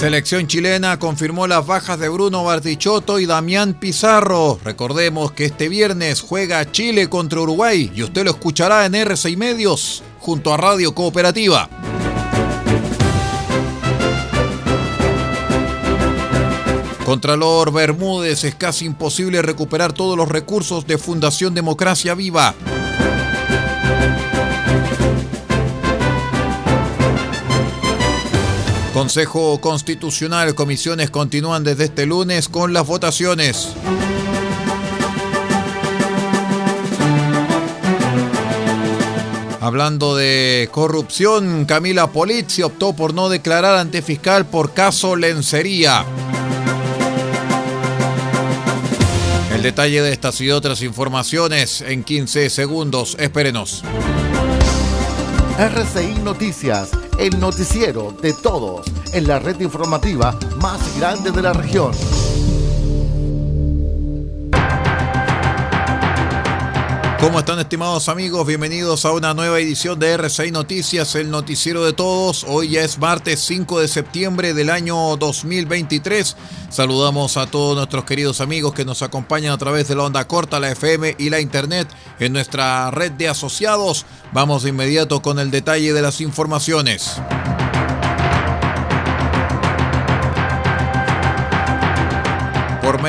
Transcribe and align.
Selección 0.00 0.46
chilena 0.46 0.98
confirmó 0.98 1.46
las 1.46 1.66
bajas 1.66 1.98
de 1.98 2.08
Bruno 2.08 2.42
Bartichotto 2.42 3.18
y 3.18 3.26
Damián 3.26 3.74
Pizarro. 3.74 4.58
Recordemos 4.64 5.32
que 5.32 5.44
este 5.44 5.68
viernes 5.68 6.22
juega 6.22 6.72
Chile 6.72 7.10
contra 7.10 7.42
Uruguay 7.42 7.92
y 7.94 8.02
usted 8.02 8.24
lo 8.24 8.30
escuchará 8.30 8.86
en 8.86 8.94
R6 8.94 9.36
Medios 9.36 10.02
junto 10.18 10.54
a 10.54 10.56
Radio 10.56 10.94
Cooperativa. 10.94 11.68
Contralor 17.04 17.70
Bermúdez 17.70 18.44
es 18.44 18.54
casi 18.54 18.86
imposible 18.86 19.42
recuperar 19.42 19.92
todos 19.92 20.16
los 20.16 20.30
recursos 20.30 20.86
de 20.86 20.96
Fundación 20.96 21.52
Democracia 21.52 22.14
Viva. 22.14 22.54
Consejo 29.10 29.60
Constitucional, 29.60 30.54
comisiones 30.54 31.10
continúan 31.10 31.64
desde 31.64 31.86
este 31.86 32.06
lunes 32.06 32.48
con 32.48 32.72
las 32.72 32.86
votaciones. 32.86 33.70
Hablando 39.60 40.14
de 40.14 40.68
corrupción, 40.70 41.64
Camila 41.64 42.12
Polizzi 42.12 42.62
optó 42.62 42.92
por 42.92 43.12
no 43.12 43.28
declarar 43.28 43.78
ante 43.78 44.00
fiscal 44.00 44.46
por 44.46 44.74
caso 44.74 45.16
lencería. 45.16 46.04
El 49.52 49.64
detalle 49.64 50.02
de 50.02 50.12
estas 50.12 50.40
y 50.40 50.52
otras 50.52 50.82
informaciones 50.82 51.80
en 51.80 52.04
15 52.04 52.48
segundos. 52.48 53.16
Espérenos. 53.18 53.82
RCI 55.58 56.20
Noticias 56.22 56.90
el 57.20 57.38
noticiero 57.38 58.14
de 58.22 58.32
todos 58.32 58.86
en 59.12 59.28
la 59.28 59.38
red 59.38 59.60
informativa 59.60 60.34
más 60.56 60.98
grande 60.98 61.30
de 61.30 61.42
la 61.42 61.52
región. 61.52 61.92
¿Cómo 67.20 67.38
están 67.38 67.58
estimados 67.58 68.08
amigos? 68.08 68.46
Bienvenidos 68.46 69.04
a 69.04 69.12
una 69.12 69.34
nueva 69.34 69.60
edición 69.60 69.98
de 69.98 70.16
R6 70.16 70.52
Noticias, 70.52 71.14
el 71.16 71.30
noticiero 71.30 71.84
de 71.84 71.92
todos. 71.92 72.46
Hoy 72.48 72.70
ya 72.70 72.80
es 72.80 72.98
martes 72.98 73.40
5 73.40 73.80
de 73.80 73.88
septiembre 73.88 74.54
del 74.54 74.70
año 74.70 75.18
2023. 75.18 76.34
Saludamos 76.70 77.36
a 77.36 77.46
todos 77.46 77.76
nuestros 77.76 78.04
queridos 78.04 78.40
amigos 78.40 78.72
que 78.72 78.86
nos 78.86 79.02
acompañan 79.02 79.52
a 79.52 79.58
través 79.58 79.86
de 79.86 79.96
la 79.96 80.04
onda 80.04 80.26
corta, 80.26 80.60
la 80.60 80.70
FM 80.70 81.16
y 81.18 81.28
la 81.28 81.40
internet 81.40 81.88
en 82.20 82.32
nuestra 82.32 82.90
red 82.90 83.12
de 83.12 83.28
asociados. 83.28 84.06
Vamos 84.32 84.62
de 84.62 84.70
inmediato 84.70 85.20
con 85.20 85.38
el 85.38 85.50
detalle 85.50 85.92
de 85.92 86.00
las 86.00 86.22
informaciones. 86.22 87.20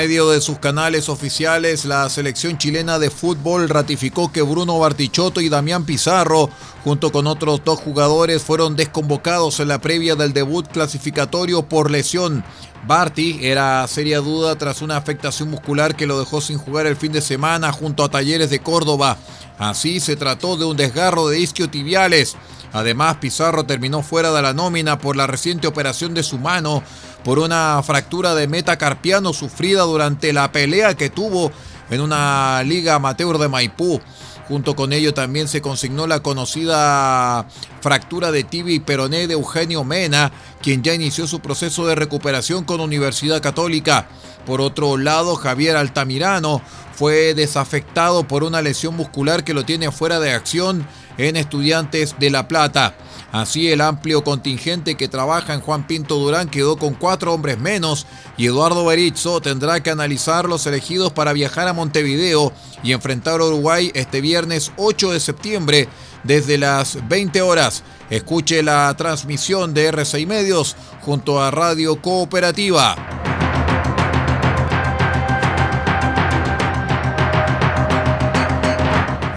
Medio 0.01 0.31
de 0.31 0.41
sus 0.41 0.57
canales 0.57 1.09
oficiales, 1.09 1.85
la 1.85 2.09
selección 2.09 2.57
chilena 2.57 2.97
de 2.97 3.11
fútbol 3.11 3.69
ratificó 3.69 4.31
que 4.31 4.41
Bruno 4.41 4.79
Bartichotto 4.79 5.41
y 5.41 5.47
Damián 5.47 5.85
Pizarro, 5.85 6.49
junto 6.83 7.11
con 7.11 7.27
otros 7.27 7.63
dos 7.63 7.79
jugadores, 7.79 8.41
fueron 8.41 8.75
desconvocados 8.75 9.59
en 9.59 9.67
la 9.67 9.79
previa 9.79 10.15
del 10.15 10.33
debut 10.33 10.67
clasificatorio 10.67 11.69
por 11.69 11.91
lesión. 11.91 12.43
Barty 12.87 13.41
era 13.43 13.87
seria 13.87 14.21
duda 14.21 14.55
tras 14.55 14.81
una 14.81 14.97
afectación 14.97 15.51
muscular 15.51 15.95
que 15.95 16.07
lo 16.07 16.17
dejó 16.17 16.41
sin 16.41 16.57
jugar 16.57 16.87
el 16.87 16.95
fin 16.95 17.11
de 17.11 17.21
semana 17.21 17.71
junto 17.71 18.03
a 18.03 18.09
Talleres 18.09 18.49
de 18.49 18.57
Córdoba. 18.57 19.19
Así 19.59 19.99
se 19.99 20.15
trató 20.15 20.57
de 20.57 20.65
un 20.65 20.77
desgarro 20.77 21.27
de 21.27 21.41
isquiotibiales. 21.41 22.35
Además, 22.73 23.17
Pizarro 23.17 23.65
terminó 23.65 24.01
fuera 24.01 24.31
de 24.31 24.41
la 24.41 24.53
nómina 24.53 24.97
por 24.97 25.15
la 25.15 25.27
reciente 25.27 25.67
operación 25.67 26.15
de 26.15 26.23
su 26.23 26.39
mano 26.39 26.81
por 27.23 27.39
una 27.39 27.81
fractura 27.83 28.35
de 28.35 28.47
metacarpiano 28.47 29.33
sufrida 29.33 29.83
durante 29.83 30.33
la 30.33 30.51
pelea 30.51 30.95
que 30.95 31.09
tuvo 31.09 31.51
en 31.89 32.01
una 32.01 32.63
liga 32.63 32.95
amateur 32.95 33.37
de 33.37 33.49
Maipú. 33.49 34.01
Junto 34.47 34.75
con 34.75 34.91
ello 34.91 35.13
también 35.13 35.47
se 35.47 35.61
consignó 35.61 36.07
la 36.07 36.21
conocida 36.21 37.47
fractura 37.79 38.31
de 38.31 38.43
tibia 38.43 38.75
y 38.75 38.79
peroné 38.79 39.27
de 39.27 39.33
Eugenio 39.33 39.83
Mena, 39.83 40.31
quien 40.61 40.83
ya 40.83 40.93
inició 40.93 41.25
su 41.25 41.39
proceso 41.39 41.87
de 41.87 41.95
recuperación 41.95 42.65
con 42.65 42.81
Universidad 42.81 43.41
Católica. 43.41 44.09
Por 44.45 44.59
otro 44.59 44.97
lado, 44.97 45.35
Javier 45.35 45.77
Altamirano 45.77 46.61
fue 46.93 47.33
desafectado 47.33 48.27
por 48.27 48.43
una 48.43 48.61
lesión 48.61 48.95
muscular 48.95 49.43
que 49.43 49.53
lo 49.53 49.63
tiene 49.63 49.91
fuera 49.91 50.19
de 50.19 50.33
acción 50.33 50.85
en 51.21 51.37
Estudiantes 51.37 52.15
de 52.19 52.29
La 52.29 52.47
Plata. 52.47 52.95
Así 53.31 53.71
el 53.71 53.79
amplio 53.79 54.23
contingente 54.23 54.95
que 54.95 55.07
trabaja 55.07 55.53
en 55.53 55.61
Juan 55.61 55.87
Pinto 55.87 56.15
Durán 56.15 56.49
quedó 56.49 56.75
con 56.77 56.93
cuatro 56.93 57.33
hombres 57.33 57.57
menos 57.57 58.05
y 58.37 58.47
Eduardo 58.47 58.85
Berizzo 58.85 59.39
tendrá 59.39 59.81
que 59.81 59.89
analizar 59.89 60.49
los 60.49 60.67
elegidos 60.67 61.13
para 61.13 61.31
viajar 61.31 61.67
a 61.67 61.73
Montevideo 61.73 62.51
y 62.83 62.91
enfrentar 62.91 63.39
a 63.39 63.45
Uruguay 63.45 63.91
este 63.93 64.19
viernes 64.19 64.71
8 64.75 65.11
de 65.11 65.19
septiembre 65.21 65.87
desde 66.23 66.57
las 66.57 67.07
20 67.07 67.41
horas. 67.41 67.83
Escuche 68.09 68.63
la 68.63 68.93
transmisión 68.97 69.73
de 69.73 69.93
R6 69.93 70.27
Medios 70.27 70.75
junto 71.01 71.41
a 71.41 71.51
Radio 71.51 72.01
Cooperativa. 72.01 73.30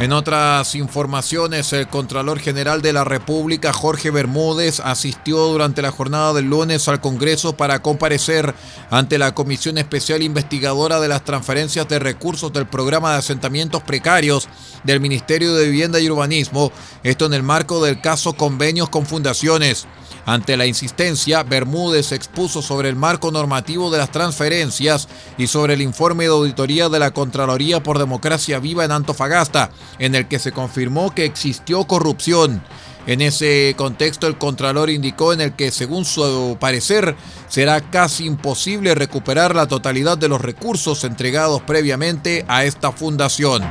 En 0.01 0.13
otras 0.13 0.75
informaciones, 0.75 1.73
el 1.73 1.87
Contralor 1.87 2.41
General 2.41 2.83
de 2.83 2.93
la 2.93 3.05
República, 3.05 3.73
Jorge 3.73 4.11
Bermúdez, 4.11 4.81
asistió 4.81 5.39
durante 5.47 5.83
la 5.83 5.93
jornada 5.93 6.33
del 6.33 6.47
lunes 6.47 6.89
al 6.89 7.01
Congreso 7.01 7.57
para 7.57 7.81
comparecer 7.81 8.55
ante 8.91 9.19
la 9.19 9.35
Comisión 9.35 9.79
Especial 9.79 10.23
Investigadora 10.23 10.99
de 10.99 11.07
las 11.07 11.25
Transferencias 11.25 11.89
de 11.89 12.01
Recursos 12.01 12.53
del 12.53 12.67
Programa 12.67 13.13
de 13.13 13.19
Asentamientos 13.19 13.85
Precarios 13.85 14.49
del 14.83 15.01
Ministerio 15.01 15.55
de 15.55 15.67
Vivienda 15.67 16.01
y 16.01 16.11
Urbanismo, 16.11 16.73
esto 17.05 17.27
en 17.27 17.35
el 17.35 17.45
marco 17.45 17.83
del 17.83 18.01
caso 18.01 18.33
Convenios 18.33 18.89
con 18.89 19.07
Fundaciones. 19.07 19.87
Ante 20.27 20.57
la 20.57 20.67
insistencia, 20.67 21.43
Bermúdez 21.43 22.13
expuso 22.13 22.63
sobre 22.63 22.89
el 22.89 22.97
marco 22.97 23.31
normativo 23.31 23.91
de 23.91 23.99
las 23.99 24.11
transferencias 24.11 25.09
y 25.37 25.47
sobre 25.49 25.75
el 25.75 25.83
informe 25.83 26.25
de 26.25 26.31
auditoría 26.31 26.89
de 26.89 26.99
la 26.99 27.13
Contraloría 27.13 27.83
por 27.83 27.99
Democracia 27.99 28.59
Viva 28.59 28.85
en 28.85 28.93
Antofagasta, 28.93 29.71
en 29.99 30.15
el 30.15 30.27
que 30.27 30.39
se 30.39 30.53
confirmó 30.53 31.15
que 31.15 31.25
existió 31.25 31.85
corrupción. 31.85 32.63
En 33.07 33.21
ese 33.21 33.75
contexto, 33.77 34.27
el 34.27 34.39
Contralor 34.39 34.89
indicó 34.89 35.35
en 35.35 35.43
el 35.43 35.53
que, 35.53 35.71
según 35.71 36.07
su 36.07 36.57
parecer, 36.59 37.17
será 37.49 37.83
casi 37.83 38.25
imposible 38.25 38.95
recuperar 38.95 39.55
la 39.55 39.67
totalidad 39.67 40.17
de 40.17 40.29
los 40.29 40.41
recursos 40.41 41.05
entregados 41.05 41.61
previamente 41.61 42.47
a 42.49 42.65
esta 42.65 42.93
fundación. 42.93 43.63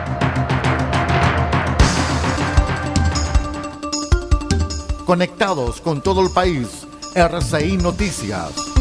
Conectados 5.05 5.81
con 5.81 6.01
todo 6.01 6.21
el 6.21 6.31
país, 6.31 6.87
RCI 7.13 7.75
Noticias. 7.77 8.73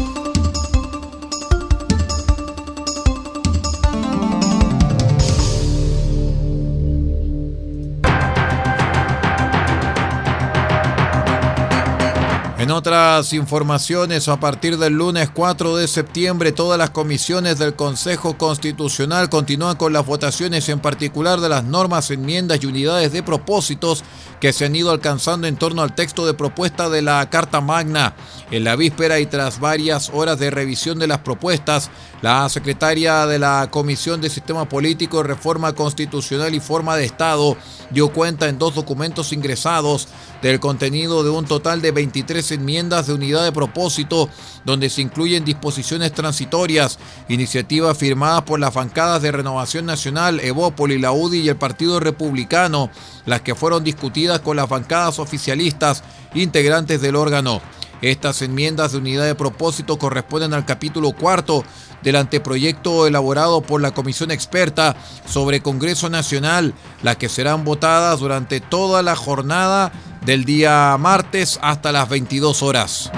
En 12.63 12.71
otras 12.71 13.33
informaciones, 13.33 14.29
a 14.29 14.39
partir 14.39 14.77
del 14.77 14.93
lunes 14.93 15.29
4 15.33 15.75
de 15.75 15.85
septiembre, 15.89 16.53
todas 16.53 16.79
las 16.79 16.91
comisiones 16.91 17.59
del 17.59 17.75
Consejo 17.75 18.37
Constitucional 18.37 19.29
continúan 19.29 19.75
con 19.75 19.91
las 19.91 20.05
votaciones, 20.05 20.69
en 20.69 20.79
particular 20.79 21.41
de 21.41 21.49
las 21.49 21.65
normas, 21.65 22.09
enmiendas 22.09 22.63
y 22.63 22.67
unidades 22.67 23.11
de 23.11 23.21
propósitos 23.21 24.05
que 24.43 24.51
se 24.51 24.65
han 24.65 24.75
ido 24.75 24.91
alcanzando 24.91 25.47
en 25.47 25.55
torno 25.55 25.83
al 25.83 25.95
texto 25.95 26.25
de 26.25 26.33
propuesta 26.33 26.89
de 26.89 27.01
la 27.01 27.29
Carta 27.29 27.61
Magna. 27.61 28.13
En 28.51 28.65
la 28.65 28.75
víspera 28.75 29.21
y 29.21 29.25
tras 29.25 29.61
varias 29.61 30.11
horas 30.13 30.37
de 30.37 30.51
revisión 30.51 30.99
de 30.99 31.07
las 31.07 31.19
propuestas, 31.19 31.89
la 32.21 32.49
secretaria 32.49 33.25
de 33.25 33.39
la 33.39 33.69
Comisión 33.71 34.19
de 34.19 34.29
Sistema 34.29 34.67
Político, 34.67 35.23
Reforma 35.23 35.71
Constitucional 35.71 36.53
y 36.53 36.59
Forma 36.59 36.97
de 36.97 37.05
Estado 37.05 37.55
dio 37.89 38.09
cuenta 38.09 38.49
en 38.49 38.59
dos 38.59 38.75
documentos 38.75 39.31
ingresados 39.31 40.09
del 40.41 40.59
contenido 40.59 41.23
de 41.23 41.29
un 41.29 41.45
total 41.45 41.81
de 41.81 41.91
23 41.91 42.51
enmiendas 42.51 43.07
de 43.07 43.13
unidad 43.13 43.45
de 43.45 43.53
propósito, 43.53 44.29
donde 44.65 44.89
se 44.89 45.01
incluyen 45.01 45.45
disposiciones 45.45 46.11
transitorias, 46.11 46.99
iniciativas 47.29 47.97
firmadas 47.97 48.41
por 48.41 48.59
las 48.59 48.73
bancadas 48.73 49.21
de 49.21 49.31
Renovación 49.31 49.85
Nacional, 49.85 50.41
Evópoli, 50.41 50.99
la 50.99 51.13
UDI 51.13 51.39
y 51.39 51.49
el 51.49 51.55
Partido 51.55 52.01
Republicano, 52.01 52.89
las 53.25 53.41
que 53.41 53.55
fueron 53.55 53.85
discutidas 53.85 54.32
con 54.41 54.57
las 54.57 54.69
bancadas 54.69 55.19
oficialistas 55.19 56.03
integrantes 56.33 57.01
del 57.01 57.15
órgano. 57.15 57.61
Estas 58.01 58.41
enmiendas 58.41 58.91
de 58.91 58.97
unidad 58.97 59.25
de 59.25 59.35
propósito 59.35 59.97
corresponden 59.97 60.53
al 60.53 60.65
capítulo 60.65 61.13
cuarto 61.13 61.63
del 62.01 62.17
anteproyecto 62.17 63.07
elaborado 63.07 63.61
por 63.61 63.81
la 63.81 63.91
Comisión 63.91 64.29
Experta 64.29 64.97
sobre 65.25 65.61
Congreso 65.61 66.09
Nacional, 66.09 66.73
las 67.01 67.15
que 67.15 67.29
serán 67.29 67.63
votadas 67.63 68.19
durante 68.19 68.59
toda 68.59 69.01
la 69.03 69.15
jornada 69.15 69.93
del 70.25 70.43
día 70.43 70.97
martes 70.99 71.59
hasta 71.61 71.93
las 71.93 72.09
22 72.09 72.61
horas. 72.61 73.09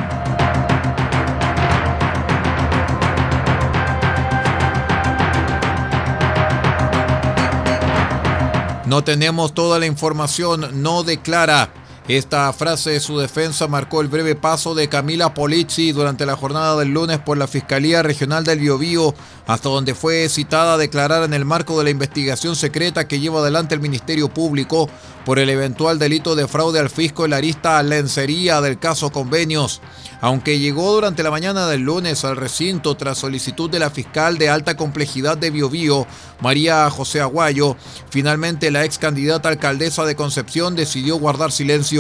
No 8.86 9.04
tenemos 9.04 9.54
toda 9.54 9.80
la 9.80 9.88
información, 9.88 10.84
no 10.84 11.04
declara. 11.04 11.70
Esta 12.08 12.54
frase 12.54 12.92
de 12.92 13.00
su 13.00 13.18
defensa 13.18 13.68
marcó 13.68 14.00
el 14.00 14.10
breve 14.10 14.36
paso 14.36 14.76
de 14.76 14.88
Camila 14.88 15.34
Polizzi 15.34 15.92
durante 15.92 16.28
la 16.28 16.36
jornada 16.36 16.78
del 16.78 16.90
lunes 16.90 17.18
por 17.18 17.36
la 17.36 17.48
Fiscalía 17.48 18.04
Regional 18.04 18.44
del 18.44 18.60
Biobío, 18.60 19.16
hasta 19.48 19.70
donde 19.70 19.96
fue 19.96 20.30
citada 20.30 20.76
a 20.76 20.78
declarar 20.78 21.24
en 21.24 21.34
el 21.34 21.46
marco 21.46 21.80
de 21.80 21.86
la 21.86 21.90
investigación 21.90 22.56
secreta 22.56 23.08
que 23.08 23.20
lleva 23.20 23.40
adelante 23.40 23.74
el 23.74 23.82
Ministerio 23.82 24.30
Público 24.30 24.88
por 25.26 25.40
el 25.40 25.50
eventual 25.50 25.98
delito 25.98 26.36
de 26.36 26.48
fraude 26.48 26.80
al 26.80 26.92
fisco 26.92 27.26
en 27.26 27.32
la 27.32 27.38
arista 27.38 27.82
lencería 27.82 28.62
del 28.62 28.78
caso 28.78 29.10
Convenios. 29.10 29.82
Aunque 30.22 30.60
llegó 30.60 30.94
durante 30.94 31.24
la 31.24 31.32
mañana 31.32 31.68
del 31.68 31.82
lunes 31.82 32.24
al 32.24 32.38
recinto 32.38 32.96
tras 32.96 33.18
solicitud 33.18 33.70
de 33.70 33.80
la 33.80 33.90
fiscal 33.90 34.38
de 34.38 34.50
alta 34.50 34.78
complejidad 34.78 35.38
de 35.38 35.50
Biobío, 35.50 36.06
María 36.40 36.90
José 36.90 37.22
Aguayo, 37.22 37.76
finalmente 38.10 38.70
la 38.70 38.86
ex 38.86 39.00
candidata 39.00 39.50
alcaldesa 39.50 40.06
de 40.06 40.16
Concepción 40.16 40.76
decidió 40.76 41.18
guardar 41.18 41.52
silencio. 41.52 41.95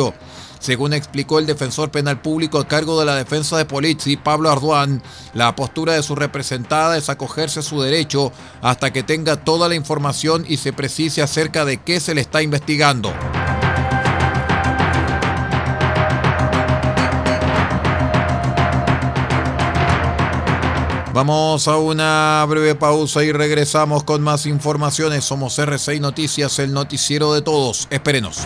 Según 0.59 0.93
explicó 0.93 1.39
el 1.39 1.45
defensor 1.45 1.91
penal 1.91 2.21
público 2.21 2.59
a 2.59 2.67
cargo 2.67 2.99
de 2.99 3.05
la 3.05 3.15
defensa 3.15 3.57
de 3.57 3.65
Polizzi, 3.65 4.17
Pablo 4.17 4.49
Arduán, 4.49 5.01
la 5.33 5.55
postura 5.55 5.93
de 5.93 6.03
su 6.03 6.15
representada 6.15 6.97
es 6.97 7.09
acogerse 7.09 7.59
a 7.59 7.63
su 7.63 7.81
derecho 7.81 8.31
hasta 8.61 8.91
que 8.91 9.03
tenga 9.03 9.37
toda 9.37 9.69
la 9.69 9.75
información 9.75 10.45
y 10.47 10.57
se 10.57 10.73
precise 10.73 11.21
acerca 11.21 11.65
de 11.65 11.77
qué 11.77 11.99
se 11.99 12.15
le 12.15 12.21
está 12.21 12.41
investigando. 12.41 13.13
Vamos 21.13 21.69
a 21.69 21.77
una 21.77 22.45
breve 22.49 22.75
pausa 22.75 23.23
y 23.23 23.31
regresamos 23.31 24.03
con 24.03 24.21
más 24.21 24.45
informaciones. 24.45 25.23
Somos 25.23 25.57
R6 25.57 26.01
Noticias, 26.01 26.59
el 26.59 26.73
noticiero 26.73 27.33
de 27.33 27.41
todos. 27.41 27.87
Espérenos. 27.89 28.45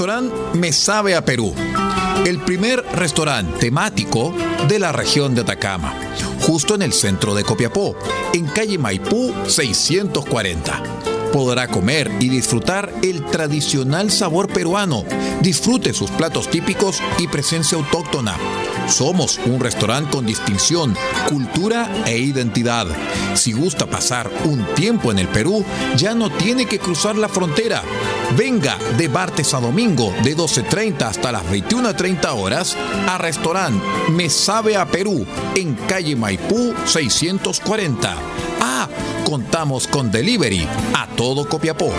Restaurante 0.00 0.34
Me 0.54 0.72
Sabe 0.72 1.14
a 1.14 1.22
Perú. 1.22 1.54
El 2.24 2.38
primer 2.38 2.82
restaurante 2.94 3.58
temático 3.58 4.34
de 4.66 4.78
la 4.78 4.92
región 4.92 5.34
de 5.34 5.42
Atacama, 5.42 5.92
justo 6.40 6.74
en 6.74 6.80
el 6.80 6.94
centro 6.94 7.34
de 7.34 7.44
Copiapó, 7.44 7.94
en 8.32 8.46
calle 8.46 8.78
Maipú 8.78 9.30
640 9.46 10.82
podrá 11.30 11.68
comer 11.68 12.10
y 12.18 12.28
disfrutar 12.28 12.92
el 13.02 13.24
tradicional 13.26 14.10
sabor 14.10 14.48
peruano. 14.48 15.04
Disfrute 15.40 15.92
sus 15.92 16.10
platos 16.10 16.50
típicos 16.50 17.00
y 17.18 17.28
presencia 17.28 17.78
autóctona. 17.78 18.36
Somos 18.88 19.38
un 19.46 19.60
restaurante 19.60 20.10
con 20.10 20.26
distinción, 20.26 20.96
cultura 21.28 21.88
e 22.06 22.18
identidad. 22.18 22.86
Si 23.34 23.52
gusta 23.52 23.86
pasar 23.86 24.30
un 24.44 24.64
tiempo 24.74 25.12
en 25.12 25.20
el 25.20 25.28
Perú, 25.28 25.64
ya 25.96 26.14
no 26.14 26.30
tiene 26.30 26.66
que 26.66 26.78
cruzar 26.78 27.16
la 27.16 27.28
frontera. 27.28 27.82
Venga 28.36 28.78
de 28.96 29.08
martes 29.08 29.54
a 29.54 29.60
domingo 29.60 30.12
de 30.22 30.36
12.30 30.36 31.02
hasta 31.02 31.32
las 31.32 31.44
21.30 31.44 32.28
horas 32.38 32.76
a 33.08 33.18
restaurante 33.18 33.84
Me 34.10 34.28
Sabe 34.30 34.76
a 34.76 34.86
Perú 34.86 35.26
en 35.56 35.74
calle 35.74 36.14
Maipú 36.14 36.74
640. 36.84 38.14
Ah, 38.60 38.88
contamos 39.24 39.86
con 39.88 40.10
delivery 40.10 40.66
a 40.94 41.06
todo 41.16 41.48
Copiapó. 41.48 41.92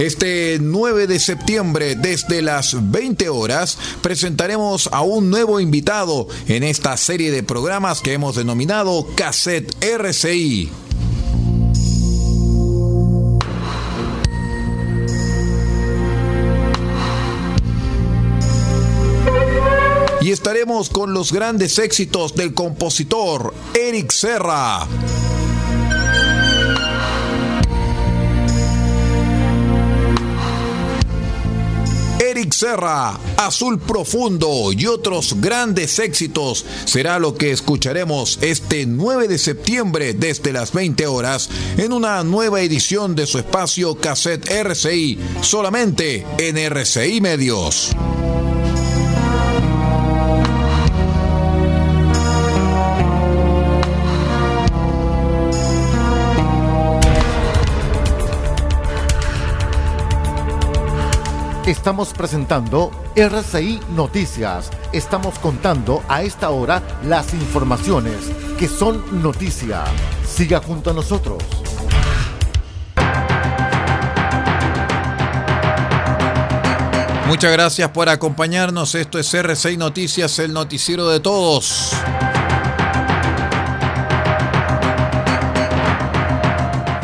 Este 0.00 0.56
9 0.62 1.06
de 1.06 1.20
septiembre, 1.20 1.94
desde 1.94 2.40
las 2.40 2.90
20 2.90 3.28
horas, 3.28 3.76
presentaremos 4.00 4.88
a 4.92 5.02
un 5.02 5.28
nuevo 5.28 5.60
invitado 5.60 6.26
en 6.48 6.62
esta 6.62 6.96
serie 6.96 7.30
de 7.30 7.42
programas 7.42 8.00
que 8.00 8.14
hemos 8.14 8.34
denominado 8.34 9.06
Cassette 9.14 9.76
RCI. 9.84 10.70
Y 20.22 20.30
estaremos 20.30 20.88
con 20.88 21.12
los 21.12 21.30
grandes 21.30 21.78
éxitos 21.78 22.34
del 22.34 22.54
compositor 22.54 23.52
Eric 23.74 24.12
Serra. 24.12 24.88
Serra, 32.52 33.18
Azul 33.36 33.78
Profundo 33.78 34.72
y 34.72 34.86
otros 34.86 35.40
grandes 35.40 35.98
éxitos 35.98 36.64
será 36.84 37.18
lo 37.18 37.34
que 37.34 37.50
escucharemos 37.52 38.38
este 38.42 38.86
9 38.86 39.28
de 39.28 39.38
septiembre 39.38 40.14
desde 40.14 40.52
las 40.52 40.72
20 40.72 41.06
horas 41.06 41.48
en 41.76 41.92
una 41.92 42.22
nueva 42.24 42.60
edición 42.60 43.14
de 43.14 43.26
su 43.26 43.38
espacio 43.38 43.96
Cassette 43.96 44.50
RCI, 44.50 45.18
solamente 45.40 46.26
en 46.38 46.58
RCI 46.58 47.20
Medios. 47.20 47.90
Estamos 61.66 62.14
presentando 62.14 62.90
RCI 63.14 63.80
Noticias. 63.94 64.70
Estamos 64.94 65.38
contando 65.38 66.02
a 66.08 66.22
esta 66.22 66.48
hora 66.48 66.82
las 67.04 67.34
informaciones 67.34 68.16
que 68.58 68.66
son 68.66 69.22
noticia. 69.22 69.84
Siga 70.26 70.60
junto 70.60 70.90
a 70.90 70.94
nosotros. 70.94 71.42
Muchas 77.28 77.52
gracias 77.52 77.90
por 77.90 78.08
acompañarnos. 78.08 78.94
Esto 78.94 79.18
es 79.18 79.32
RCI 79.32 79.76
Noticias, 79.76 80.38
el 80.38 80.54
noticiero 80.54 81.10
de 81.10 81.20
todos. 81.20 81.92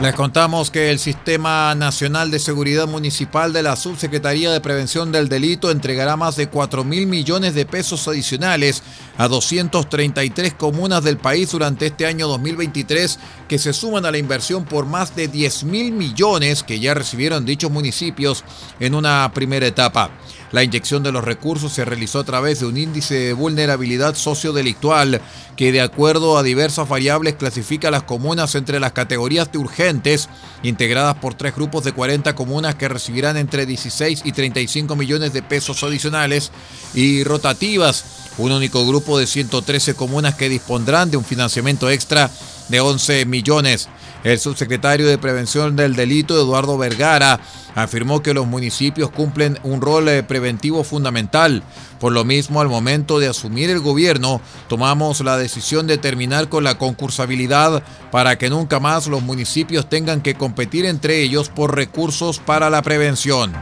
Les 0.06 0.14
contamos 0.14 0.70
que 0.70 0.92
el 0.92 1.00
Sistema 1.00 1.75
Nacional 1.75 2.30
de 2.30 2.38
Seguridad 2.38 2.86
Municipal 2.86 3.52
de 3.52 3.64
la 3.64 3.75
Subsecretaría 3.75 4.52
de 4.52 4.60
Prevención 4.60 5.10
del 5.10 5.28
Delito 5.28 5.68
entregará 5.68 6.16
más 6.16 6.36
de 6.36 6.48
4 6.48 6.84
mil 6.84 7.08
millones 7.08 7.54
de 7.56 7.66
pesos 7.66 8.06
adicionales 8.06 8.84
a 9.18 9.28
233 9.28 10.54
comunas 10.54 11.02
del 11.04 11.18
país 11.18 11.50
durante 11.50 11.87
este 11.87 12.06
año 12.06 12.28
2023 12.28 13.18
que 13.49 13.58
se 13.58 13.73
suman 13.73 14.06
a 14.06 14.11
la 14.11 14.18
inversión 14.18 14.64
por 14.64 14.87
más 14.87 15.16
de 15.16 15.28
10 15.28 15.64
mil 15.64 15.92
millones 15.92 16.62
que 16.62 16.80
ya 16.80 16.94
recibieron 16.94 17.44
dichos 17.44 17.70
municipios 17.70 18.44
en 18.80 18.94
una 18.94 19.30
primera 19.32 19.66
etapa. 19.66 20.11
La 20.52 20.62
inyección 20.62 21.02
de 21.02 21.12
los 21.12 21.25
recursos 21.25 21.73
se 21.73 21.85
realizó 21.85 22.20
a 22.20 22.25
través 22.25 22.61
de 22.61 22.66
un 22.66 22.76
índice 22.76 23.14
de 23.14 23.32
vulnerabilidad 23.32 24.14
sociodelictual 24.14 25.20
que 25.56 25.73
de 25.73 25.80
acuerdo 25.80 26.38
a 26.38 26.42
diversas 26.42 26.88
variables 26.88 27.35
clasifica 27.35 27.88
a 27.88 27.90
las 27.90 28.04
comunas 28.04 28.54
entre 28.54 28.78
las 28.78 28.92
categorías 28.92 29.50
de 29.50 29.58
urgentes, 29.58 30.28
integradas 30.62 31.16
por 31.16 31.35
tres 31.35 31.54
grupos 31.54 31.82
de 31.85 31.92
40 31.92 32.35
comunas 32.35 32.76
que 32.76 32.88
recibirán 32.88 33.37
entre 33.37 33.66
16 33.66 34.23
y 34.25 34.32
35 34.32 34.94
millones 34.94 35.32
de 35.32 35.42
pesos 35.42 35.82
adicionales, 35.82 36.52
y 36.94 37.25
rotativas, 37.25 38.04
un 38.38 38.52
único 38.52 38.87
grupo 38.87 39.05
de 39.14 39.26
113 39.26 39.94
comunas 39.94 40.34
que 40.34 40.48
dispondrán 40.48 41.10
de 41.10 41.16
un 41.16 41.25
financiamiento 41.25 41.88
extra 41.88 42.30
de 42.68 42.80
11 42.80 43.25
millones. 43.26 43.88
El 44.25 44.40
subsecretario 44.40 45.06
de 45.06 45.18
Prevención 45.18 45.76
del 45.76 45.94
Delito, 45.94 46.34
Eduardo 46.36 46.76
Vergara, 46.76 47.38
afirmó 47.76 48.22
que 48.22 48.34
los 48.34 48.46
municipios 48.46 49.10
cumplen 49.10 49.58
un 49.62 49.80
rol 49.80 50.08
eh, 50.08 50.25
preventivo 50.25 50.82
fundamental. 50.82 51.62
Por 52.00 52.12
lo 52.12 52.25
mismo, 52.25 52.60
al 52.60 52.68
momento 52.68 53.20
de 53.20 53.28
asumir 53.28 53.70
el 53.70 53.80
gobierno, 53.80 54.40
tomamos 54.68 55.20
la 55.20 55.36
decisión 55.36 55.86
de 55.86 55.98
terminar 55.98 56.48
con 56.48 56.64
la 56.64 56.76
concursabilidad 56.76 57.84
para 58.10 58.36
que 58.36 58.50
nunca 58.50 58.80
más 58.80 59.06
los 59.06 59.22
municipios 59.22 59.88
tengan 59.88 60.20
que 60.20 60.34
competir 60.34 60.86
entre 60.86 61.22
ellos 61.22 61.48
por 61.48 61.76
recursos 61.76 62.40
para 62.40 62.68
la 62.68 62.82
prevención. 62.82 63.52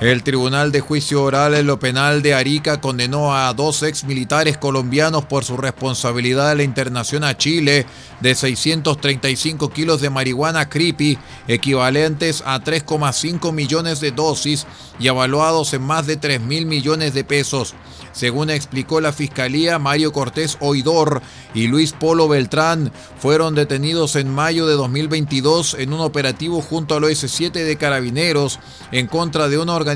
El 0.00 0.22
Tribunal 0.22 0.70
de 0.70 0.80
Juicio 0.80 1.24
Oral 1.24 1.54
en 1.54 1.66
lo 1.66 1.80
Penal 1.80 2.22
de 2.22 2.32
Arica 2.32 2.80
condenó 2.80 3.34
a 3.34 3.52
dos 3.52 3.82
ex 3.82 4.04
militares 4.04 4.56
colombianos 4.56 5.24
por 5.24 5.44
su 5.44 5.56
responsabilidad 5.56 6.52
en 6.52 6.58
la 6.58 6.62
internación 6.62 7.24
a 7.24 7.36
Chile 7.36 7.84
de 8.20 8.34
635 8.36 9.70
kilos 9.70 10.00
de 10.00 10.08
marihuana 10.10 10.68
creepy, 10.68 11.18
equivalentes 11.48 12.44
a 12.46 12.60
3,5 12.62 13.52
millones 13.52 13.98
de 13.98 14.12
dosis 14.12 14.68
y 15.00 15.08
avaluados 15.08 15.74
en 15.74 15.82
más 15.82 16.06
de 16.06 16.16
3 16.16 16.42
mil 16.42 16.66
millones 16.66 17.12
de 17.12 17.24
pesos. 17.24 17.74
Según 18.12 18.50
explicó 18.50 19.00
la 19.00 19.12
Fiscalía, 19.12 19.78
Mario 19.78 20.12
Cortés 20.12 20.58
Oidor 20.60 21.22
y 21.54 21.66
Luis 21.66 21.92
Polo 21.92 22.26
Beltrán 22.28 22.92
fueron 23.18 23.54
detenidos 23.54 24.16
en 24.16 24.32
mayo 24.32 24.66
de 24.66 24.74
2022 24.74 25.74
en 25.78 25.92
un 25.92 26.00
operativo 26.00 26.60
junto 26.60 26.96
al 26.96 27.04
OS7 27.04 27.52
de 27.52 27.76
Carabineros 27.76 28.58
en 28.90 29.06
contra 29.06 29.48
de 29.48 29.58
una 29.58 29.74
organización 29.74 29.87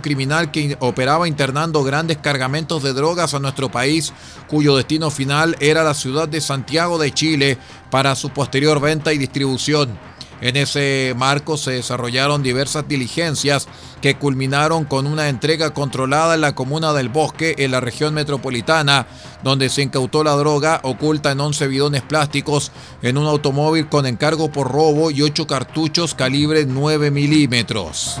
criminal 0.00 0.50
que 0.50 0.76
operaba 0.80 1.28
internando 1.28 1.84
grandes 1.84 2.18
cargamentos 2.18 2.82
de 2.82 2.92
drogas 2.92 3.34
a 3.34 3.38
nuestro 3.38 3.70
país, 3.70 4.12
cuyo 4.48 4.76
destino 4.76 5.10
final 5.10 5.56
era 5.60 5.84
la 5.84 5.94
ciudad 5.94 6.28
de 6.28 6.40
Santiago 6.40 6.98
de 6.98 7.12
Chile 7.12 7.58
para 7.90 8.14
su 8.14 8.30
posterior 8.30 8.80
venta 8.80 9.12
y 9.12 9.18
distribución. 9.18 9.98
En 10.40 10.56
ese 10.56 11.14
marco 11.16 11.56
se 11.56 11.72
desarrollaron 11.72 12.42
diversas 12.42 12.86
diligencias 12.86 13.68
que 14.02 14.18
culminaron 14.18 14.84
con 14.84 15.06
una 15.06 15.28
entrega 15.28 15.72
controlada 15.72 16.34
en 16.34 16.42
la 16.42 16.54
comuna 16.54 16.92
del 16.92 17.08
Bosque, 17.08 17.54
en 17.58 17.70
la 17.70 17.80
región 17.80 18.12
metropolitana, 18.12 19.06
donde 19.42 19.70
se 19.70 19.82
incautó 19.82 20.22
la 20.22 20.32
droga 20.32 20.80
oculta 20.82 21.32
en 21.32 21.40
11 21.40 21.68
bidones 21.68 22.02
plásticos 22.02 22.70
en 23.00 23.16
un 23.16 23.26
automóvil 23.26 23.88
con 23.88 24.04
encargo 24.04 24.52
por 24.52 24.70
robo 24.70 25.10
y 25.10 25.22
8 25.22 25.46
cartuchos 25.46 26.14
calibre 26.14 26.66
9 26.66 27.10
milímetros. 27.10 28.20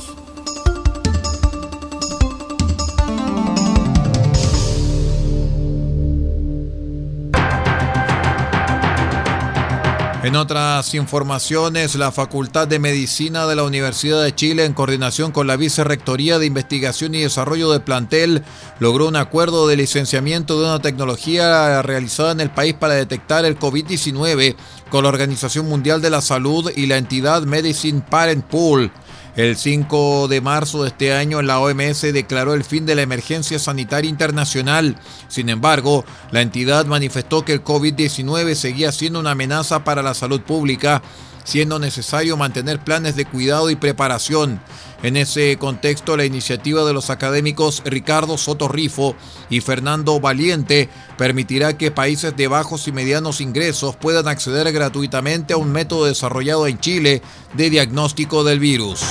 En 10.23 10.35
otras 10.35 10.93
informaciones, 10.93 11.95
la 11.95 12.11
Facultad 12.11 12.67
de 12.67 12.77
Medicina 12.77 13.47
de 13.47 13.55
la 13.55 13.63
Universidad 13.63 14.21
de 14.21 14.35
Chile, 14.35 14.65
en 14.65 14.73
coordinación 14.73 15.31
con 15.31 15.47
la 15.47 15.57
Vicerrectoría 15.57 16.37
de 16.37 16.45
Investigación 16.45 17.15
y 17.15 17.21
Desarrollo 17.21 17.71
de 17.71 17.79
Plantel, 17.79 18.43
logró 18.77 19.07
un 19.07 19.15
acuerdo 19.15 19.67
de 19.67 19.77
licenciamiento 19.77 20.59
de 20.59 20.67
una 20.67 20.79
tecnología 20.79 21.81
realizada 21.81 22.33
en 22.33 22.39
el 22.39 22.51
país 22.51 22.75
para 22.75 22.93
detectar 22.93 23.45
el 23.45 23.57
COVID-19 23.57 24.55
con 24.91 25.05
la 25.05 25.09
Organización 25.09 25.67
Mundial 25.67 26.03
de 26.03 26.11
la 26.11 26.21
Salud 26.21 26.71
y 26.75 26.85
la 26.85 26.97
entidad 26.97 27.41
Medicine 27.41 28.03
Parent 28.07 28.45
Pool. 28.45 28.91
El 29.35 29.55
5 29.55 30.27
de 30.27 30.41
marzo 30.41 30.83
de 30.83 30.89
este 30.89 31.13
año 31.13 31.41
la 31.41 31.59
OMS 31.59 32.01
declaró 32.01 32.53
el 32.53 32.65
fin 32.65 32.85
de 32.85 32.95
la 32.95 33.01
emergencia 33.01 33.59
sanitaria 33.59 34.09
internacional. 34.09 34.97
Sin 35.29 35.47
embargo, 35.47 36.03
la 36.31 36.41
entidad 36.41 36.85
manifestó 36.85 37.45
que 37.45 37.53
el 37.53 37.63
COVID-19 37.63 38.55
seguía 38.55 38.91
siendo 38.91 39.21
una 39.21 39.31
amenaza 39.31 39.85
para 39.85 40.03
la 40.03 40.13
salud 40.15 40.41
pública 40.41 41.01
siendo 41.43 41.79
necesario 41.79 42.37
mantener 42.37 42.79
planes 42.79 43.15
de 43.15 43.25
cuidado 43.25 43.69
y 43.69 43.75
preparación. 43.75 44.61
En 45.03 45.17
ese 45.17 45.57
contexto, 45.57 46.15
la 46.15 46.25
iniciativa 46.25 46.83
de 46.85 46.93
los 46.93 47.09
académicos 47.09 47.81
Ricardo 47.85 48.37
Soto 48.37 48.67
Rifo 48.67 49.15
y 49.49 49.61
Fernando 49.61 50.19
Valiente 50.19 50.89
permitirá 51.17 51.77
que 51.77 51.89
países 51.89 52.35
de 52.37 52.47
bajos 52.47 52.87
y 52.87 52.91
medianos 52.91 53.41
ingresos 53.41 53.95
puedan 53.95 54.27
acceder 54.27 54.71
gratuitamente 54.71 55.53
a 55.53 55.57
un 55.57 55.71
método 55.71 56.05
desarrollado 56.05 56.67
en 56.67 56.79
Chile 56.79 57.21
de 57.53 57.69
diagnóstico 57.69 58.43
del 58.43 58.59
virus. 58.59 59.01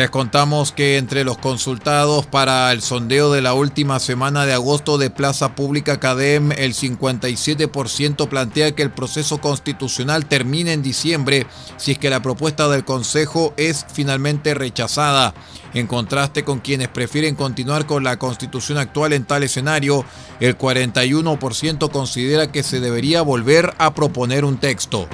Les 0.00 0.08
contamos 0.08 0.72
que 0.72 0.96
entre 0.96 1.24
los 1.24 1.36
consultados 1.36 2.24
para 2.24 2.72
el 2.72 2.80
sondeo 2.80 3.30
de 3.30 3.42
la 3.42 3.52
última 3.52 4.00
semana 4.00 4.46
de 4.46 4.54
agosto 4.54 4.96
de 4.96 5.10
Plaza 5.10 5.54
Pública 5.54 6.00
CADEM, 6.00 6.52
el 6.52 6.72
57% 6.72 8.26
plantea 8.26 8.72
que 8.72 8.80
el 8.80 8.92
proceso 8.92 9.42
constitucional 9.42 10.24
termine 10.24 10.72
en 10.72 10.80
diciembre 10.80 11.46
si 11.76 11.92
es 11.92 11.98
que 11.98 12.08
la 12.08 12.22
propuesta 12.22 12.66
del 12.68 12.86
Consejo 12.86 13.52
es 13.58 13.84
finalmente 13.92 14.54
rechazada. 14.54 15.34
En 15.74 15.86
contraste 15.86 16.44
con 16.44 16.60
quienes 16.60 16.88
prefieren 16.88 17.34
continuar 17.34 17.84
con 17.84 18.02
la 18.02 18.18
constitución 18.18 18.78
actual 18.78 19.12
en 19.12 19.26
tal 19.26 19.42
escenario, 19.42 20.06
el 20.40 20.56
41% 20.56 21.90
considera 21.90 22.50
que 22.50 22.62
se 22.62 22.80
debería 22.80 23.20
volver 23.20 23.74
a 23.76 23.92
proponer 23.92 24.46
un 24.46 24.56
texto. 24.56 25.08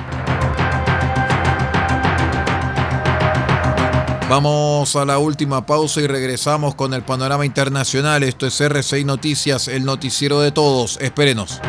Vamos 4.28 4.96
a 4.96 5.04
la 5.04 5.18
última 5.18 5.64
pausa 5.66 6.00
y 6.00 6.08
regresamos 6.08 6.74
con 6.74 6.92
el 6.94 7.02
panorama 7.02 7.46
internacional. 7.46 8.24
Esto 8.24 8.44
es 8.44 8.60
RCI 8.60 9.04
Noticias, 9.04 9.68
el 9.68 9.84
noticiero 9.84 10.40
de 10.40 10.50
todos. 10.50 10.98
Espérenos. 11.00 11.60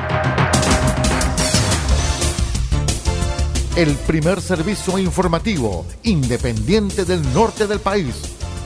El 3.76 3.94
primer 3.94 4.42
servicio 4.42 4.98
informativo 4.98 5.86
independiente 6.02 7.06
del 7.06 7.22
norte 7.32 7.68
del 7.68 7.80
país. 7.80 8.16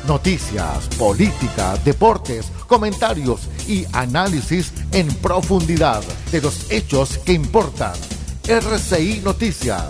Noticias, 0.08 0.88
política, 0.98 1.76
deportes, 1.84 2.50
comentarios 2.68 3.42
y 3.68 3.86
análisis 3.92 4.72
en 4.94 5.14
profundidad 5.16 6.02
de 6.32 6.40
los 6.40 6.72
hechos 6.72 7.18
que 7.18 7.34
importan. 7.34 7.92
RCI 8.48 9.20
Noticias. 9.22 9.90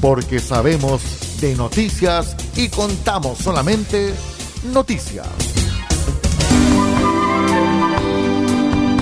Porque 0.00 0.38
sabemos 0.38 1.23
de 1.40 1.54
noticias 1.54 2.36
y 2.56 2.68
contamos 2.68 3.38
solamente 3.38 4.14
noticias. 4.72 5.26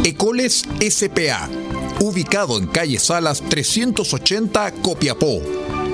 Ecoles 0.05 0.65
SPA, 0.81 1.49
ubicado 2.01 2.59
en 2.59 2.67
calle 2.67 2.99
Salas 2.99 3.43
380 3.49 4.73
Copiapó 4.83 5.41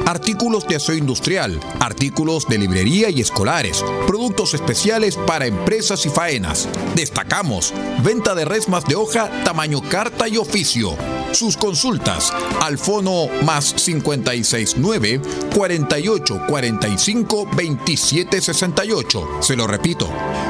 artículos 0.09 0.66
de 0.66 0.76
aseo 0.76 0.95
industrial, 0.95 1.61
artículos 1.80 2.49
de 2.49 2.57
librería 2.57 3.11
y 3.11 3.21
escolares, 3.21 3.85
productos 4.07 4.54
especiales 4.54 5.16
para 5.16 5.47
empresas 5.47 6.07
y 6.07 6.09
faenas. 6.09 6.66
Destacamos 6.95 7.75
venta 8.02 8.35
de 8.35 8.47
resmas 8.47 8.87
de 8.87 8.97
hoja 8.97 9.30
tamaño 9.45 9.83
carta 9.83 10.26
y 10.26 10.38
oficio. 10.38 10.97
Sus 11.32 11.56
consultas 11.56 12.32
al 12.61 12.78
fono 12.78 13.26
más 13.44 13.75
569 13.75 15.20
48 15.54 16.42
45 16.49 17.49
27 17.54 18.40
68. 18.40 19.28
Se 19.40 19.56
lo 19.56 19.66
repito, 19.66 20.08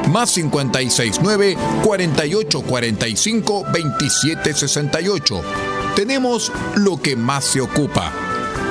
más 0.09 0.33
569 0.33 1.57
48 1.85 2.63
45 2.63 3.65
27 3.73 4.55
68. 4.55 5.41
Tenemos 5.95 6.53
lo 6.77 7.01
que 7.01 7.17
más 7.17 7.45
se 7.45 7.61
ocupa 7.61 8.13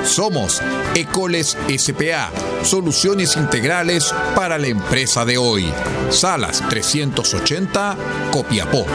somos 0.07 0.61
Ecoles 0.95 1.57
SPA, 1.77 2.31
soluciones 2.63 3.35
integrales 3.35 4.13
para 4.35 4.57
la 4.57 4.67
empresa 4.67 5.25
de 5.25 5.37
hoy. 5.37 5.65
Salas 6.09 6.63
380, 6.69 7.97
Copiapó. 8.31 8.85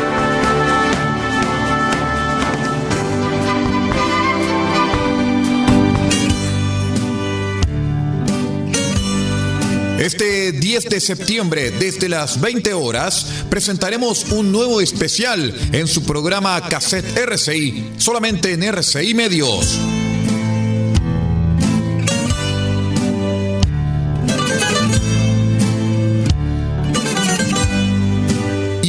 Este 10.03 10.51
10 10.51 10.89
de 10.89 10.99
septiembre, 11.01 11.71
desde 11.71 12.09
las 12.09 12.41
20 12.41 12.75
horas, 12.75 13.25
presentaremos 13.49 14.33
un 14.33 14.51
nuevo 14.51 14.81
especial 14.81 15.55
en 15.71 15.87
su 15.87 16.03
programa 16.03 16.61
Cassette 16.69 17.17
RCI, 17.17 17.93
solamente 17.99 18.53
en 18.53 18.65
RCI 18.65 19.15
Medios. 19.15 19.79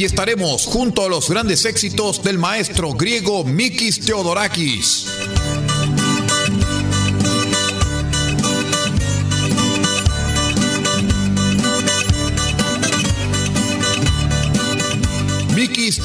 estaremos 0.04 0.66
junto 0.66 1.04
a 1.04 1.08
los 1.08 1.28
grandes 1.28 1.64
éxitos 1.64 2.22
del 2.22 2.38
maestro 2.38 2.92
griego 2.92 3.44
Mikis 3.44 4.00
Theodorakis. 4.00 5.06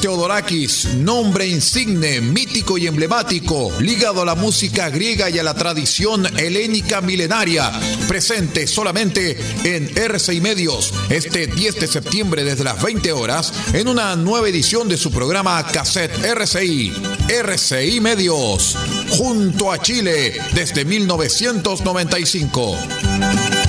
Theodorakis, 0.00 0.94
nombre 0.96 1.46
insigne, 1.46 2.22
mítico 2.22 2.78
y 2.78 2.86
emblemático, 2.86 3.70
ligado 3.80 4.22
a 4.22 4.24
la 4.24 4.34
música 4.34 4.88
griega 4.88 5.28
y 5.28 5.38
a 5.38 5.42
la 5.42 5.52
tradición 5.52 6.26
helénica 6.38 7.02
milenaria, 7.02 7.70
presente 8.08 8.66
solamente 8.66 9.36
en 9.64 9.90
RCI 9.94 10.40
Medios 10.40 10.94
este 11.10 11.46
10 11.46 11.80
de 11.80 11.86
septiembre 11.86 12.44
desde 12.44 12.64
las 12.64 12.82
20 12.82 13.12
horas 13.12 13.52
en 13.74 13.88
una 13.88 14.16
nueva 14.16 14.48
edición 14.48 14.88
de 14.88 14.96
su 14.96 15.10
programa 15.10 15.66
Cassette 15.66 16.24
RCI. 16.24 16.94
RCI 17.28 18.00
Medios, 18.00 18.78
junto 19.10 19.70
a 19.70 19.82
Chile 19.82 20.32
desde 20.54 20.86
1995. 20.86 23.59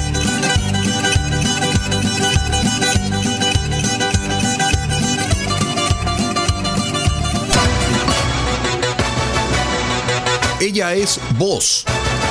Es 10.89 11.19
voz, 11.37 11.85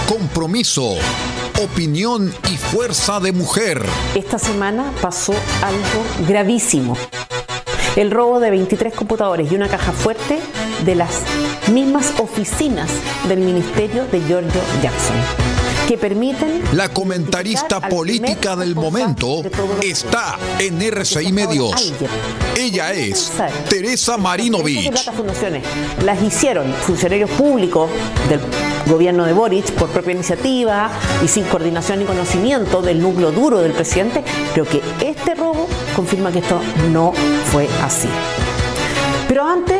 compromiso, 0.08 0.96
opinión 1.62 2.34
y 2.52 2.56
fuerza 2.56 3.20
de 3.20 3.30
mujer. 3.32 3.80
Esta 4.16 4.40
semana 4.40 4.92
pasó 5.00 5.32
algo 5.62 6.28
gravísimo. 6.28 6.96
El 7.94 8.10
robo 8.10 8.40
de 8.40 8.50
23 8.50 8.92
computadores 8.92 9.50
y 9.52 9.54
una 9.54 9.68
caja 9.68 9.92
fuerte 9.92 10.40
de 10.84 10.94
las 10.96 11.22
mismas 11.72 12.12
oficinas 12.18 12.90
del 13.28 13.38
ministerio 13.38 14.04
de 14.06 14.20
Giorgio 14.20 14.60
Jackson 14.82 15.59
que 15.90 15.98
permiten... 15.98 16.62
La 16.74 16.88
comentarista 16.90 17.80
política 17.80 18.54
del 18.54 18.76
momento 18.76 19.42
está 19.82 20.38
en 20.60 20.80
RCI 20.80 21.32
Medios. 21.32 21.92
Ella 22.56 22.92
es 22.92 23.32
Teresa 23.68 24.16
Marinovich. 24.16 24.88
las 26.04 26.22
hicieron 26.22 26.72
funcionarios 26.74 27.28
públicos 27.30 27.90
del 28.28 28.38
gobierno 28.86 29.24
de 29.24 29.32
Boric 29.32 29.72
por 29.72 29.88
propia 29.88 30.12
iniciativa 30.12 30.92
y 31.24 31.26
sin 31.26 31.42
coordinación 31.46 32.02
y 32.02 32.04
conocimiento 32.04 32.82
del 32.82 33.02
núcleo 33.02 33.32
duro 33.32 33.58
del 33.58 33.72
presidente, 33.72 34.22
creo 34.52 34.66
que 34.66 34.80
este 35.00 35.34
robo 35.34 35.68
confirma 35.96 36.30
que 36.30 36.38
esto 36.38 36.60
no 36.92 37.12
fue 37.50 37.68
así. 37.82 38.08
Pero 39.26 39.44
antes 39.44 39.79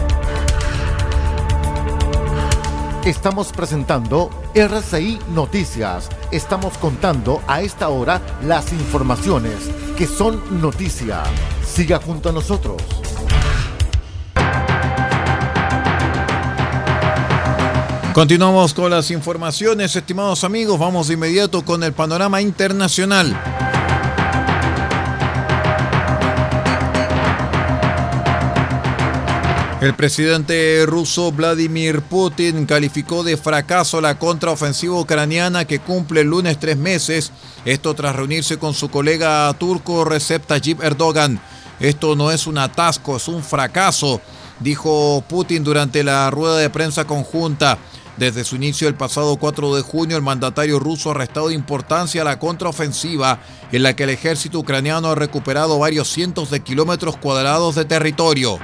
Estamos 3.05 3.51
presentando 3.51 4.29
RCI 4.53 5.17
Noticias. 5.33 6.07
Estamos 6.31 6.77
contando 6.77 7.41
a 7.47 7.61
esta 7.61 7.89
hora 7.89 8.21
las 8.43 8.71
informaciones 8.73 9.55
que 9.97 10.05
son 10.05 10.61
noticia. 10.61 11.23
Siga 11.65 11.99
junto 11.99 12.29
a 12.29 12.31
nosotros. 12.31 12.79
Continuamos 18.13 18.75
con 18.75 18.91
las 18.91 19.09
informaciones, 19.09 19.95
estimados 19.95 20.43
amigos. 20.43 20.77
Vamos 20.77 21.07
de 21.07 21.15
inmediato 21.15 21.65
con 21.65 21.81
el 21.81 21.93
panorama 21.93 22.39
internacional. 22.39 23.70
El 29.81 29.95
presidente 29.95 30.85
ruso 30.85 31.31
Vladimir 31.31 32.03
Putin 32.03 32.67
calificó 32.67 33.23
de 33.23 33.35
fracaso 33.35 33.99
la 33.99 34.19
contraofensiva 34.19 34.99
ucraniana 34.99 35.65
que 35.65 35.79
cumple 35.79 36.21
el 36.21 36.27
lunes 36.27 36.59
tres 36.59 36.77
meses, 36.77 37.31
esto 37.65 37.95
tras 37.95 38.15
reunirse 38.15 38.59
con 38.59 38.75
su 38.75 38.91
colega 38.91 39.51
turco 39.57 40.05
Recep 40.05 40.45
Tayyip 40.45 40.83
Erdogan. 40.83 41.41
Esto 41.79 42.15
no 42.15 42.29
es 42.29 42.45
un 42.45 42.59
atasco, 42.59 43.17
es 43.17 43.27
un 43.27 43.41
fracaso, 43.41 44.21
dijo 44.59 45.23
Putin 45.27 45.63
durante 45.63 46.03
la 46.03 46.29
rueda 46.29 46.57
de 46.57 46.69
prensa 46.69 47.05
conjunta. 47.05 47.79
Desde 48.17 48.43
su 48.43 48.57
inicio 48.57 48.87
el 48.87 48.93
pasado 48.93 49.37
4 49.37 49.77
de 49.77 49.81
junio, 49.81 50.15
el 50.15 50.21
mandatario 50.21 50.77
ruso 50.77 51.09
ha 51.09 51.15
restado 51.15 51.49
importancia 51.49 52.21
a 52.21 52.25
la 52.25 52.37
contraofensiva 52.37 53.39
en 53.71 53.81
la 53.81 53.95
que 53.95 54.03
el 54.03 54.11
ejército 54.11 54.59
ucraniano 54.59 55.07
ha 55.07 55.15
recuperado 55.15 55.79
varios 55.79 56.07
cientos 56.07 56.51
de 56.51 56.59
kilómetros 56.59 57.17
cuadrados 57.17 57.73
de 57.73 57.85
territorio. 57.85 58.59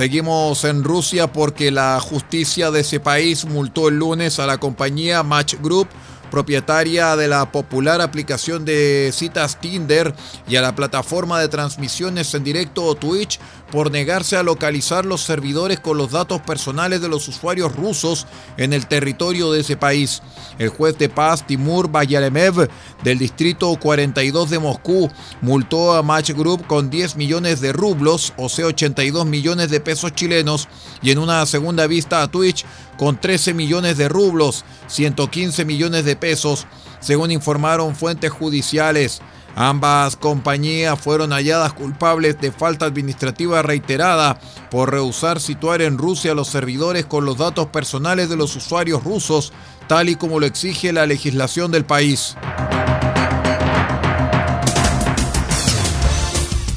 Seguimos 0.00 0.64
en 0.64 0.82
Rusia 0.82 1.30
porque 1.30 1.70
la 1.70 2.00
justicia 2.00 2.70
de 2.70 2.80
ese 2.80 3.00
país 3.00 3.44
multó 3.44 3.88
el 3.88 3.96
lunes 3.96 4.38
a 4.38 4.46
la 4.46 4.56
compañía 4.56 5.22
Match 5.22 5.56
Group 5.60 5.88
propietaria 6.30 7.16
de 7.16 7.28
la 7.28 7.52
popular 7.52 8.00
aplicación 8.00 8.64
de 8.64 9.10
citas 9.12 9.60
Tinder 9.60 10.14
y 10.48 10.56
a 10.56 10.62
la 10.62 10.74
plataforma 10.74 11.38
de 11.38 11.48
transmisiones 11.48 12.32
en 12.32 12.44
directo 12.44 12.94
Twitch 12.94 13.38
por 13.70 13.90
negarse 13.90 14.36
a 14.36 14.42
localizar 14.42 15.04
los 15.06 15.22
servidores 15.22 15.80
con 15.80 15.96
los 15.96 16.10
datos 16.10 16.40
personales 16.40 17.00
de 17.00 17.08
los 17.08 17.28
usuarios 17.28 17.74
rusos 17.74 18.26
en 18.56 18.72
el 18.72 18.86
territorio 18.86 19.52
de 19.52 19.60
ese 19.60 19.76
país. 19.76 20.22
El 20.58 20.68
juez 20.68 20.98
de 20.98 21.08
paz 21.08 21.46
Timur 21.46 21.90
Bayaremev 21.90 22.68
del 23.02 23.18
distrito 23.18 23.74
42 23.76 24.50
de 24.50 24.58
Moscú 24.58 25.10
multó 25.40 25.94
a 25.94 26.02
Match 26.02 26.30
Group 26.30 26.66
con 26.66 26.90
10 26.90 27.16
millones 27.16 27.60
de 27.60 27.72
rublos, 27.72 28.32
o 28.36 28.48
sea 28.48 28.66
82 28.66 29.26
millones 29.26 29.70
de 29.70 29.80
pesos 29.80 30.12
chilenos, 30.14 30.68
y 31.02 31.10
en 31.10 31.18
una 31.18 31.44
segunda 31.46 31.86
vista 31.86 32.22
a 32.22 32.30
Twitch 32.30 32.64
con 32.96 33.20
13 33.20 33.54
millones 33.54 33.96
de 33.96 34.08
rublos, 34.08 34.64
115 34.88 35.64
millones 35.64 36.04
de 36.04 36.16
pesos, 36.16 36.66
según 37.00 37.30
informaron 37.30 37.96
fuentes 37.96 38.30
judiciales. 38.30 39.22
Ambas 39.62 40.16
compañías 40.16 40.98
fueron 40.98 41.32
halladas 41.32 41.74
culpables 41.74 42.40
de 42.40 42.50
falta 42.50 42.86
administrativa 42.86 43.60
reiterada 43.60 44.40
por 44.70 44.90
rehusar 44.90 45.38
situar 45.38 45.82
en 45.82 45.98
Rusia 45.98 46.32
los 46.32 46.48
servidores 46.48 47.04
con 47.04 47.26
los 47.26 47.36
datos 47.36 47.66
personales 47.66 48.30
de 48.30 48.36
los 48.36 48.56
usuarios 48.56 49.04
rusos, 49.04 49.52
tal 49.86 50.08
y 50.08 50.16
como 50.16 50.40
lo 50.40 50.46
exige 50.46 50.94
la 50.94 51.04
legislación 51.04 51.70
del 51.70 51.84
país. 51.84 52.38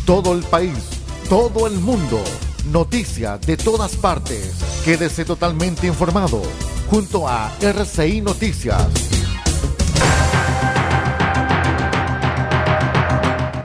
Todo 0.05 0.33
el 0.33 0.43
país, 0.43 0.73
todo 1.29 1.67
el 1.67 1.79
mundo, 1.79 2.21
noticias 2.65 3.39
de 3.47 3.55
todas 3.55 3.95
partes. 3.95 4.55
Quédese 4.83 5.23
totalmente 5.23 5.87
informado 5.87 6.41
junto 6.89 7.29
a 7.29 7.49
RCI 7.61 8.19
Noticias. 8.19 9.12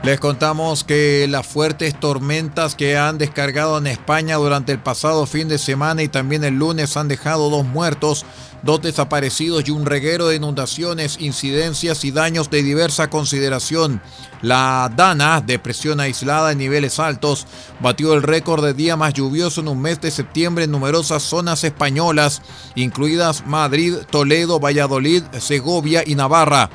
Les 0.09 0.19
contamos 0.19 0.83
que 0.83 1.27
las 1.29 1.45
fuertes 1.45 1.99
tormentas 1.99 2.73
que 2.73 2.97
han 2.97 3.19
descargado 3.19 3.77
en 3.77 3.85
España 3.85 4.37
durante 4.37 4.71
el 4.71 4.79
pasado 4.79 5.27
fin 5.27 5.47
de 5.47 5.59
semana 5.59 6.01
y 6.01 6.07
también 6.07 6.43
el 6.43 6.55
lunes 6.55 6.97
han 6.97 7.07
dejado 7.07 7.51
dos 7.51 7.63
muertos, 7.63 8.25
dos 8.63 8.81
desaparecidos 8.81 9.67
y 9.67 9.71
un 9.71 9.85
reguero 9.85 10.27
de 10.27 10.35
inundaciones, 10.35 11.17
incidencias 11.19 12.03
y 12.05 12.11
daños 12.11 12.49
de 12.49 12.63
diversa 12.63 13.09
consideración. 13.09 14.01
La 14.41 14.91
Dana, 14.95 15.41
depresión 15.41 15.99
aislada 15.99 16.51
en 16.51 16.57
niveles 16.57 16.99
altos, 16.99 17.45
batió 17.79 18.13
el 18.13 18.23
récord 18.23 18.63
de 18.63 18.73
día 18.73 18.95
más 18.95 19.13
lluvioso 19.13 19.61
en 19.61 19.67
un 19.67 19.81
mes 19.81 19.99
de 20.01 20.11
septiembre 20.11 20.63
en 20.65 20.71
numerosas 20.71 21.23
zonas 21.23 21.63
españolas, 21.63 22.41
incluidas 22.75 23.45
Madrid, 23.45 23.95
Toledo, 24.09 24.59
Valladolid, 24.59 25.23
Segovia 25.39 26.03
y 26.05 26.15
Navarra. 26.15 26.69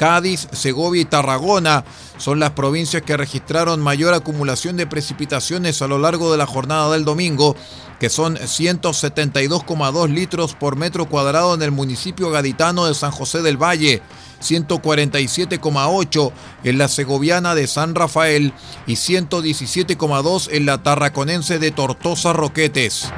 Cádiz, 0.00 0.48
Segovia 0.52 1.02
y 1.02 1.04
Tarragona 1.04 1.84
son 2.16 2.40
las 2.40 2.52
provincias 2.52 3.02
que 3.02 3.18
registraron 3.18 3.80
mayor 3.80 4.14
acumulación 4.14 4.78
de 4.78 4.86
precipitaciones 4.86 5.82
a 5.82 5.88
lo 5.88 5.98
largo 5.98 6.32
de 6.32 6.38
la 6.38 6.46
jornada 6.46 6.90
del 6.92 7.04
domingo, 7.04 7.54
que 8.00 8.08
son 8.08 8.36
172,2 8.36 10.08
litros 10.08 10.54
por 10.54 10.74
metro 10.74 11.06
cuadrado 11.06 11.54
en 11.54 11.62
el 11.62 11.70
municipio 11.70 12.30
gaditano 12.30 12.86
de 12.86 12.94
San 12.94 13.10
José 13.10 13.42
del 13.42 13.62
Valle, 13.62 14.02
147,8 14.42 16.32
en 16.64 16.78
la 16.78 16.88
segoviana 16.88 17.54
de 17.54 17.66
San 17.66 17.94
Rafael 17.94 18.54
y 18.86 18.94
117,2 18.94 20.48
en 20.50 20.66
la 20.66 20.82
tarraconense 20.82 21.58
de 21.58 21.70
Tortosa 21.70 22.32
Roquetes. 22.32 23.12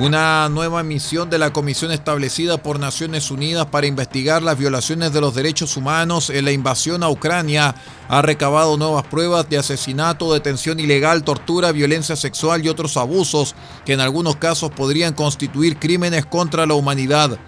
Una 0.00 0.48
nueva 0.48 0.82
misión 0.82 1.28
de 1.28 1.36
la 1.36 1.52
comisión 1.52 1.92
establecida 1.92 2.56
por 2.56 2.80
Naciones 2.80 3.30
Unidas 3.30 3.66
para 3.66 3.86
investigar 3.86 4.42
las 4.42 4.56
violaciones 4.56 5.12
de 5.12 5.20
los 5.20 5.34
derechos 5.34 5.76
humanos 5.76 6.30
en 6.30 6.46
la 6.46 6.52
invasión 6.52 7.02
a 7.02 7.10
Ucrania 7.10 7.74
ha 8.08 8.22
recabado 8.22 8.78
nuevas 8.78 9.04
pruebas 9.04 9.50
de 9.50 9.58
asesinato, 9.58 10.32
detención 10.32 10.80
ilegal, 10.80 11.22
tortura, 11.22 11.70
violencia 11.70 12.16
sexual 12.16 12.64
y 12.64 12.70
otros 12.70 12.96
abusos 12.96 13.54
que 13.84 13.92
en 13.92 14.00
algunos 14.00 14.36
casos 14.36 14.70
podrían 14.70 15.12
constituir 15.12 15.78
crímenes 15.78 16.24
contra 16.24 16.64
la 16.64 16.72
humanidad. 16.72 17.38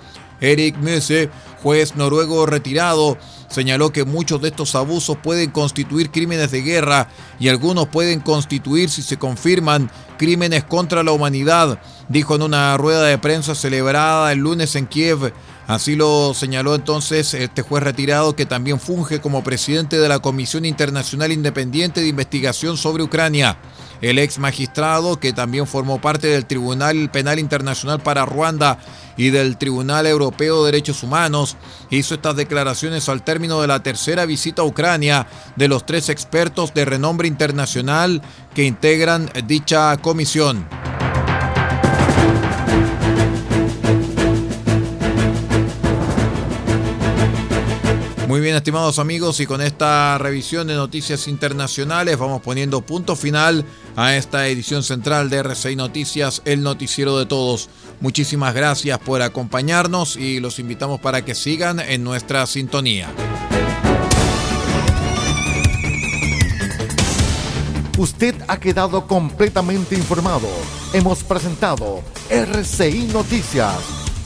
Eric 0.42 0.76
Messe, 0.76 1.30
juez 1.62 1.96
noruego 1.96 2.44
retirado, 2.44 3.16
señaló 3.52 3.92
que 3.92 4.04
muchos 4.04 4.40
de 4.40 4.48
estos 4.48 4.74
abusos 4.74 5.18
pueden 5.22 5.50
constituir 5.50 6.10
crímenes 6.10 6.50
de 6.50 6.62
guerra 6.62 7.08
y 7.38 7.48
algunos 7.48 7.88
pueden 7.88 8.20
constituir, 8.20 8.88
si 8.88 9.02
se 9.02 9.18
confirman, 9.18 9.90
crímenes 10.16 10.64
contra 10.64 11.02
la 11.02 11.12
humanidad, 11.12 11.78
dijo 12.08 12.34
en 12.34 12.42
una 12.42 12.76
rueda 12.78 13.02
de 13.02 13.18
prensa 13.18 13.54
celebrada 13.54 14.32
el 14.32 14.38
lunes 14.38 14.74
en 14.74 14.86
Kiev. 14.86 15.32
Así 15.66 15.94
lo 15.94 16.34
señaló 16.34 16.74
entonces 16.74 17.34
este 17.34 17.62
juez 17.62 17.84
retirado 17.84 18.34
que 18.34 18.46
también 18.46 18.80
funge 18.80 19.20
como 19.20 19.44
presidente 19.44 19.98
de 19.98 20.08
la 20.08 20.18
Comisión 20.18 20.64
Internacional 20.64 21.30
Independiente 21.30 22.00
de 22.00 22.08
Investigación 22.08 22.76
sobre 22.76 23.02
Ucrania. 23.02 23.58
El 24.02 24.18
ex 24.18 24.38
magistrado, 24.38 25.18
que 25.18 25.32
también 25.32 25.66
formó 25.66 26.00
parte 26.00 26.26
del 26.26 26.44
Tribunal 26.44 27.10
Penal 27.10 27.38
Internacional 27.38 28.00
para 28.00 28.26
Ruanda 28.26 28.78
y 29.16 29.30
del 29.30 29.56
Tribunal 29.56 30.06
Europeo 30.06 30.64
de 30.64 30.72
Derechos 30.72 31.04
Humanos, 31.04 31.56
hizo 31.88 32.14
estas 32.14 32.34
declaraciones 32.34 33.08
al 33.08 33.22
término 33.22 33.60
de 33.60 33.68
la 33.68 33.82
tercera 33.82 34.26
visita 34.26 34.62
a 34.62 34.64
Ucrania 34.64 35.28
de 35.56 35.68
los 35.68 35.86
tres 35.86 36.08
expertos 36.08 36.74
de 36.74 36.84
renombre 36.84 37.28
internacional 37.28 38.20
que 38.54 38.64
integran 38.64 39.30
dicha 39.46 39.96
comisión. 39.98 40.66
Muy 48.32 48.40
bien, 48.40 48.56
estimados 48.56 48.98
amigos, 48.98 49.40
y 49.40 49.46
con 49.46 49.60
esta 49.60 50.16
revisión 50.16 50.66
de 50.66 50.72
noticias 50.72 51.28
internacionales 51.28 52.16
vamos 52.16 52.40
poniendo 52.40 52.80
punto 52.80 53.14
final 53.14 53.66
a 53.94 54.16
esta 54.16 54.48
edición 54.48 54.82
central 54.82 55.28
de 55.28 55.36
RCI 55.36 55.76
Noticias, 55.76 56.40
el 56.46 56.62
noticiero 56.62 57.18
de 57.18 57.26
todos. 57.26 57.68
Muchísimas 58.00 58.54
gracias 58.54 58.98
por 59.00 59.20
acompañarnos 59.20 60.16
y 60.16 60.40
los 60.40 60.58
invitamos 60.58 60.98
para 60.98 61.26
que 61.26 61.34
sigan 61.34 61.78
en 61.78 62.04
nuestra 62.04 62.46
sintonía. 62.46 63.10
Usted 67.98 68.34
ha 68.48 68.58
quedado 68.58 69.06
completamente 69.06 69.94
informado. 69.94 70.48
Hemos 70.94 71.22
presentado 71.22 72.02
RCI 72.30 73.10
Noticias 73.12 74.01